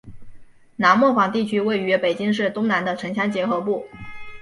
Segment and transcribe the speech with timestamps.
[0.77, 3.85] 南磨房地区位于北京市东南的城乡结合部。